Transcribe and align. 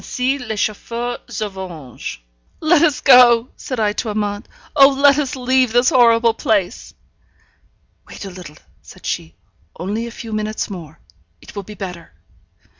Ainsi 0.03 0.39
les 0.39 0.57
Chauffeurs 0.59 1.19
se 1.29 1.47
vengent. 1.47 2.17
'Let 2.59 2.81
us 2.81 3.01
go!' 3.01 3.49
said 3.55 3.79
I 3.79 3.93
to 3.93 4.09
Amante. 4.09 4.49
'Oh, 4.75 4.87
let 4.89 5.19
us 5.19 5.35
leave 5.35 5.73
this 5.73 5.89
horrible 5.89 6.33
place!' 6.33 6.95
'Wait 8.07 8.25
a 8.25 8.31
little,' 8.31 8.57
said 8.81 9.05
she. 9.05 9.35
'Only 9.79 10.07
a 10.07 10.09
few 10.09 10.33
minutes 10.33 10.71
more. 10.71 10.99
It 11.39 11.55
will 11.55 11.61
be 11.61 11.75
better.' 11.75 12.11